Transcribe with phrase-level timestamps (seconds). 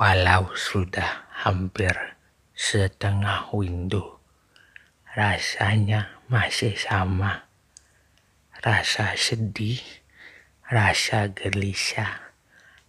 [0.00, 1.92] Walau sudah hampir
[2.56, 4.00] setengah windu,
[5.12, 7.44] rasanya masih sama.
[8.64, 9.84] Rasa sedih,
[10.72, 12.32] rasa gelisah,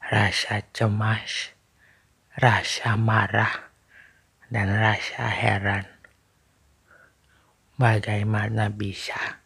[0.07, 1.52] rasa cemas,
[2.39, 3.75] rasa marah,
[4.48, 5.91] dan rasa heran.
[7.75, 9.43] Bagaimana bisa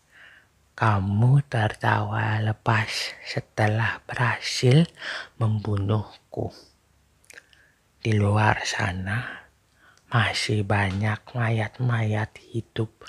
[0.77, 4.85] kamu tertawa lepas setelah berhasil
[5.41, 6.74] membunuhku?
[8.05, 9.49] Di luar sana
[10.13, 13.01] masih banyak mayat-mayat hidup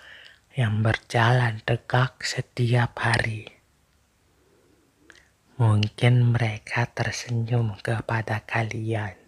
[0.56, 3.44] yang berjalan tegak setiap hari.
[5.60, 9.20] Mungkin mereka tersenyum kepada kalian.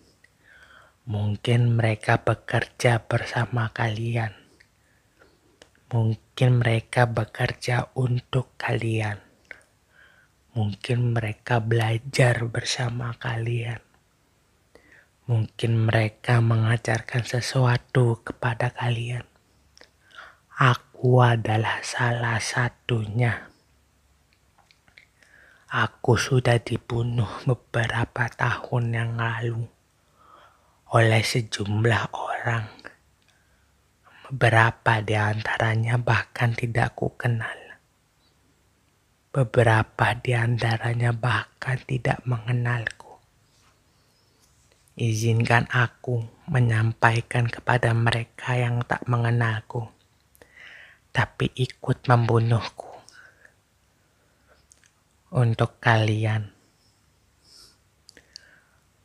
[1.04, 4.32] Mungkin mereka bekerja bersama kalian.
[5.92, 9.20] Mungkin mereka bekerja untuk kalian.
[10.56, 13.88] Mungkin mereka belajar bersama kalian.
[15.29, 19.29] Mungkin mereka mengajarkan sesuatu kepada kalian.
[20.57, 23.53] Aku adalah salah satunya.
[25.69, 29.69] Aku sudah dibunuh beberapa tahun yang lalu
[30.97, 32.65] oleh sejumlah orang.
[34.33, 37.55] Beberapa di antaranya bahkan tidak ku kenal.
[39.29, 42.97] Beberapa di antaranya bahkan tidak mengenalku.
[44.98, 49.86] Izinkan aku menyampaikan kepada mereka yang tak mengenalku,
[51.14, 52.98] tapi ikut membunuhku.
[55.30, 56.50] Untuk kalian,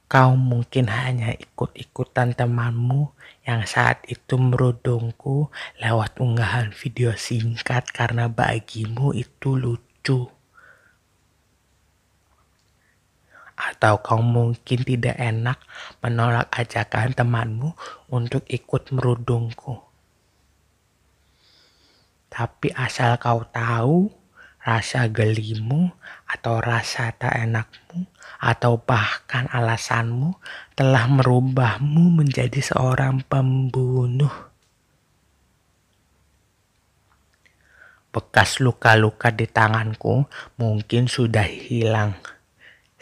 [0.09, 3.13] kau mungkin hanya ikut-ikutan temanmu
[3.45, 10.25] yang saat itu merudungku lewat unggahan video singkat karena bagimu itu lucu.
[13.83, 15.59] Atau kau mungkin tidak enak
[15.99, 17.75] menolak ajakan temanmu
[18.07, 19.75] untuk ikut merudungku.
[22.31, 24.07] Tapi asal kau tahu
[24.63, 25.91] rasa gelimu
[26.23, 28.07] atau rasa tak enakmu
[28.39, 30.31] atau bahkan alasanmu
[30.79, 34.31] telah merubahmu menjadi seorang pembunuh.
[38.15, 40.23] Bekas luka-luka di tanganku
[40.55, 42.15] mungkin sudah hilang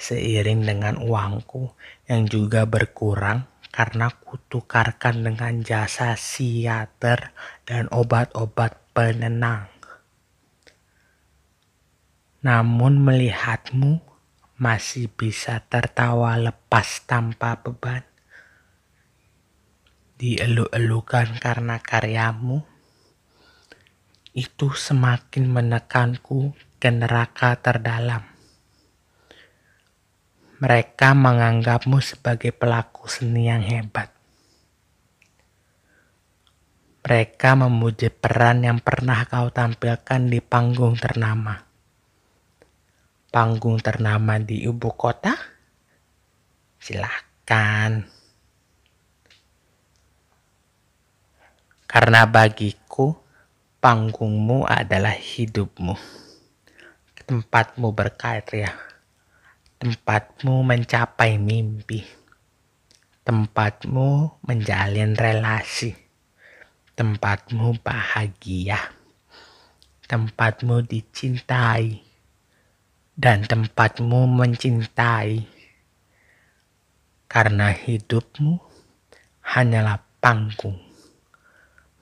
[0.02, 1.78] seiring dengan uangku
[2.10, 9.70] yang juga berkurang karena kutukarkan dengan jasa siater dan obat-obat penenang.
[12.42, 14.02] Namun melihatmu
[14.58, 18.02] masih bisa tertawa lepas tanpa beban.
[20.18, 22.66] Dielu-elukan karena karyamu,
[24.32, 28.31] itu semakin menekanku ke neraka terdalam.
[30.62, 34.14] Mereka menganggapmu sebagai pelaku seni yang hebat.
[37.02, 41.66] Mereka memuji peran yang pernah kau tampilkan di panggung ternama.
[43.34, 45.34] Panggung ternama di ibu kota?
[46.78, 48.06] Silahkan.
[51.90, 53.18] Karena bagiku,
[53.82, 55.98] panggungmu adalah hidupmu.
[57.26, 58.91] Tempatmu berkarya
[59.82, 62.06] tempatmu mencapai mimpi,
[63.26, 65.98] tempatmu menjalin relasi,
[66.94, 68.78] tempatmu bahagia,
[70.06, 71.98] tempatmu dicintai,
[73.18, 75.50] dan tempatmu mencintai.
[77.26, 78.62] Karena hidupmu
[79.42, 80.78] hanyalah panggung,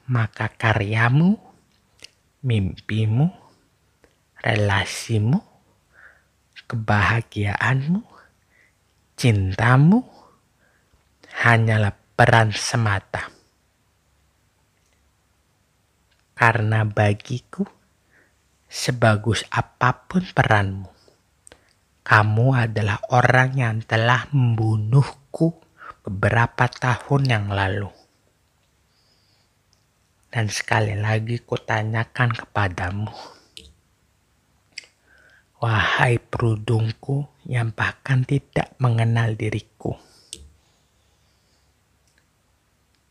[0.04, 1.40] maka karyamu,
[2.44, 3.32] mimpimu,
[4.44, 5.59] relasimu,
[6.70, 8.06] kebahagiaanmu,
[9.18, 10.06] cintamu
[11.42, 13.34] hanyalah peran semata.
[16.38, 17.66] Karena bagiku,
[18.70, 20.94] sebagus apa pun peranmu,
[22.06, 25.58] kamu adalah orang yang telah membunuhku
[26.06, 27.90] beberapa tahun yang lalu.
[30.30, 33.39] Dan sekali lagi kutanyakan kepadamu,
[35.60, 39.92] Wahai perudungku yang bahkan tidak mengenal diriku.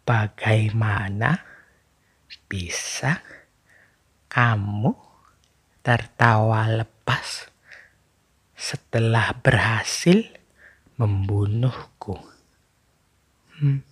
[0.09, 1.45] Bagaimana
[2.49, 3.21] bisa
[4.33, 4.97] kamu
[5.85, 7.53] tertawa lepas
[8.57, 10.25] setelah berhasil
[10.97, 12.17] membunuhku?
[13.61, 13.88] Hmm.